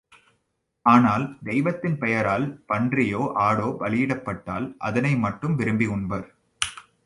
[0.85, 6.27] ஆனால், தெய்வத்தின் பெயரால் பன்றியோ ஆடோ பலியிடப்பட்டால் அதனை மட்டும் விரும்பி உண்பர்.